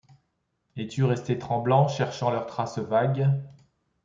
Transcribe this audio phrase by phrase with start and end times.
[0.77, 3.29] Es-tu resté tremblant, cherchant leur trace vague?